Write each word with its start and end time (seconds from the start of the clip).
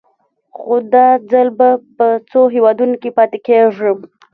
خو 0.57 0.75
دا 0.93 1.07
ځل 1.31 1.47
به 1.57 1.69
په 1.97 2.07
څو 2.29 2.41
هېوادونو 2.55 2.95
کې 3.01 3.09
پاتې 3.17 3.37
کېږم. 3.47 3.97